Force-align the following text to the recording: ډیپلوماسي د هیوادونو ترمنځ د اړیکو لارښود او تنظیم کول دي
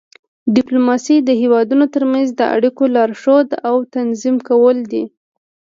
ډیپلوماسي 0.55 1.15
د 1.27 1.29
هیوادونو 1.41 1.85
ترمنځ 1.95 2.27
د 2.39 2.41
اړیکو 2.55 2.83
لارښود 2.95 3.49
او 3.69 3.75
تنظیم 3.95 4.35
کول 4.49 4.77
دي 4.91 5.03